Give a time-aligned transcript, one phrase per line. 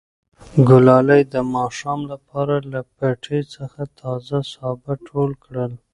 [0.67, 5.71] ګلالۍ د ماښام لپاره له پټي څخه تازه سابه ټول کړل.